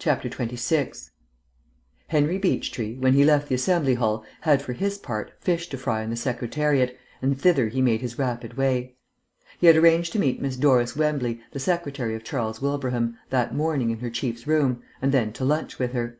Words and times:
26 0.00 1.12
Henry 2.08 2.36
Beechtree, 2.36 2.98
when 2.98 3.12
he 3.14 3.24
left 3.24 3.48
the 3.48 3.54
Assembly 3.54 3.94
Hall, 3.94 4.24
had, 4.40 4.60
for 4.60 4.72
his 4.72 4.98
part, 4.98 5.32
fish 5.40 5.68
to 5.68 5.78
fry 5.78 6.02
in 6.02 6.10
the 6.10 6.16
Secretariat, 6.16 6.98
and 7.22 7.40
thither 7.40 7.68
he 7.68 7.80
made 7.80 8.00
his 8.00 8.18
rapid 8.18 8.54
way. 8.56 8.96
He 9.60 9.68
had 9.68 9.76
arranged 9.76 10.12
to 10.14 10.18
meet 10.18 10.42
Miss 10.42 10.56
Doris 10.56 10.96
Wembley, 10.96 11.40
the 11.52 11.60
secretary 11.60 12.16
of 12.16 12.24
Charles 12.24 12.60
Wilbraham, 12.60 13.16
that 13.30 13.54
morning 13.54 13.90
in 13.92 14.00
her 14.00 14.10
chief's 14.10 14.48
room, 14.48 14.82
and 15.00 15.12
then 15.12 15.32
to 15.34 15.44
lunch 15.44 15.78
with 15.78 15.92
her. 15.92 16.18